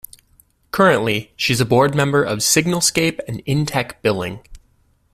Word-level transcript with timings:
Currently, 0.71 1.31
she 1.35 1.53
is 1.53 1.61
a 1.61 1.65
board 1.65 1.93
member 1.93 2.23
of 2.23 2.39
Signalscape 2.39 3.19
and 3.27 3.45
Intec 3.45 4.01
Billing. 4.01 4.39